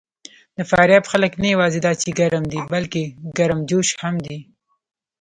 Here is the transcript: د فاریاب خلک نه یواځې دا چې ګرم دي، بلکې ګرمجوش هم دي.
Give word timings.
د 0.57 0.59
فاریاب 0.69 1.05
خلک 1.11 1.31
نه 1.43 1.47
یواځې 1.53 1.79
دا 1.85 1.91
چې 2.01 2.09
ګرم 2.19 2.43
دي، 2.51 2.59
بلکې 2.73 3.03
ګرمجوش 3.37 3.89
هم 4.01 4.15
دي. 4.25 4.39